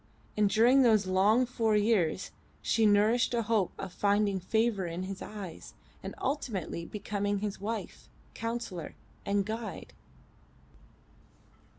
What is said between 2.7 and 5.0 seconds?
nourished a hope of finding favour